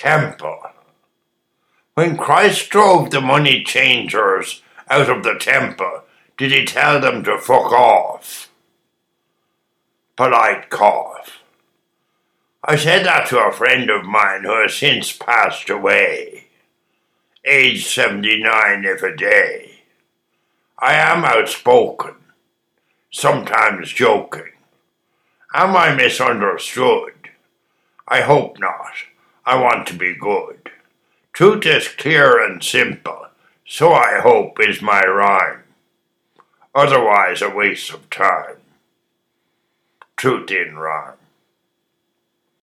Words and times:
temple. 0.00 0.62
When 1.92 2.16
Christ 2.16 2.70
drove 2.70 3.10
the 3.10 3.20
money 3.20 3.62
changers 3.62 4.62
out 4.88 5.10
of 5.10 5.22
the 5.22 5.34
temple, 5.34 6.04
did 6.38 6.52
he 6.52 6.64
tell 6.64 7.02
them 7.02 7.22
to 7.24 7.36
fuck 7.36 7.70
off? 7.70 8.50
Polite 10.16 10.70
cough. 10.70 11.42
I 12.64 12.76
said 12.76 13.04
that 13.04 13.28
to 13.28 13.40
a 13.40 13.52
friend 13.52 13.90
of 13.90 14.06
mine 14.06 14.44
who 14.44 14.62
has 14.62 14.74
since 14.74 15.12
passed 15.12 15.68
away, 15.68 16.46
aged 17.44 17.86
79 17.86 18.84
if 18.86 19.02
a 19.02 19.14
day. 19.14 19.82
I 20.78 20.94
am 20.94 21.26
outspoken, 21.26 22.14
sometimes 23.10 23.92
joking. 23.92 24.52
Am 25.52 25.76
I 25.76 25.94
misunderstood? 25.94 27.12
I 28.08 28.22
hope 28.22 28.58
not. 28.58 28.94
I 29.44 29.60
want 29.60 29.86
to 29.88 29.94
be 29.94 30.14
good. 30.14 30.70
Truth 31.32 31.66
is 31.66 31.88
clear 31.88 32.44
and 32.44 32.62
simple, 32.62 33.26
so 33.66 33.92
I 33.92 34.20
hope 34.20 34.58
is 34.60 34.82
my 34.82 35.00
rhyme. 35.00 35.62
Otherwise, 36.74 37.42
a 37.42 37.50
waste 37.50 37.90
of 37.92 38.10
time. 38.10 38.56
Truth 40.16 40.50
in 40.50 40.76
rhyme. 40.76 41.14